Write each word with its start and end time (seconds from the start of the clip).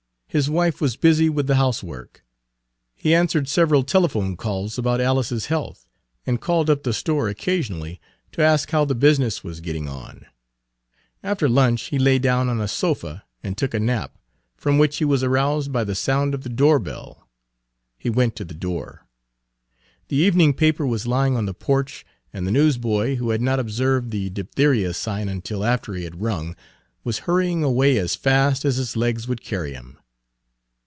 His 0.33 0.49
wife 0.49 0.79
was 0.79 0.95
busy 0.95 1.27
with 1.27 1.47
the 1.47 1.57
housework. 1.57 2.23
He 2.95 3.13
answered 3.13 3.49
several 3.49 3.83
telephone 3.83 4.37
calls 4.37 4.77
about 4.77 5.01
Alice's 5.01 5.47
health, 5.47 5.85
and 6.25 6.39
called 6.39 6.69
up 6.69 6.83
the 6.83 6.93
store 6.93 7.27
occasionally 7.27 7.99
to 8.31 8.41
ask 8.41 8.71
how 8.71 8.85
the 8.85 8.95
business 8.95 9.43
was 9.43 9.59
getting 9.59 9.89
on. 9.89 10.25
After 11.21 11.49
lunch 11.49 11.87
he 11.87 11.99
lay 11.99 12.17
down 12.17 12.47
on 12.47 12.61
a 12.61 12.69
sofa 12.69 13.25
and 13.43 13.57
took 13.57 13.73
a 13.73 13.79
nap, 13.81 14.17
from 14.55 14.77
which 14.77 14.99
Page 14.99 15.05
129 15.05 15.05
he 15.05 15.11
was 15.11 15.21
aroused 15.61 15.73
by 15.73 15.83
the 15.83 15.95
sound 15.95 16.33
of 16.33 16.43
the 16.43 16.47
door 16.49 16.79
bell. 16.79 17.27
He 17.97 18.09
went 18.09 18.37
to 18.37 18.45
the 18.45 18.53
door. 18.53 19.05
The 20.07 20.15
evening 20.15 20.53
paper 20.53 20.87
was 20.87 21.05
lying 21.05 21.35
on 21.35 21.45
the 21.45 21.53
porch, 21.53 22.05
and 22.31 22.47
the 22.47 22.51
newsboy, 22.51 23.15
who 23.15 23.31
had 23.31 23.41
not 23.41 23.59
observed 23.59 24.11
the 24.11 24.29
diphtheria 24.29 24.93
sign 24.93 25.27
until 25.27 25.65
after 25.65 25.93
he 25.93 26.05
had 26.05 26.21
rung, 26.21 26.55
was 27.03 27.19
hurrying 27.27 27.65
away 27.65 27.97
as 27.97 28.15
fast 28.15 28.63
as 28.63 28.77
his 28.77 28.95
legs 28.95 29.27
would 29.27 29.41
carry 29.41 29.73
him. 29.73 29.97